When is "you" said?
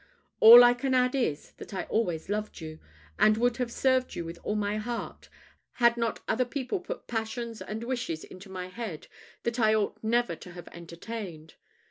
2.59-2.79, 4.15-4.25